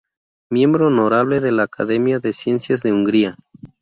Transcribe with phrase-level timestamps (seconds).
[0.49, 3.37] Miembro honorable de la Academia de Ciencias de Hungría.